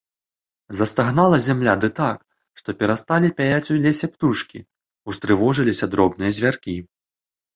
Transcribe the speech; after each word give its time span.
Застагнала 0.77 1.37
зямля, 1.47 1.75
ды 1.83 1.89
так, 1.99 2.23
што 2.61 2.69
перасталі 2.79 3.27
пяяць 3.41 3.71
у 3.77 3.79
лесе 3.85 4.09
птушкі, 4.13 4.59
устрывожыліся 5.13 5.85
дробныя 5.95 6.31
звяркі. 6.39 6.75